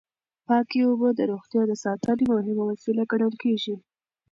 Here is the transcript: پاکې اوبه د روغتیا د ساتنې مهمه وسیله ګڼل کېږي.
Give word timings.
پاکې 0.47 0.79
اوبه 0.89 1.09
د 1.15 1.21
روغتیا 1.31 1.61
د 1.67 1.73
ساتنې 1.83 2.25
مهمه 2.33 2.63
وسیله 2.71 3.01
ګڼل 3.11 3.33
کېږي. 3.43 3.75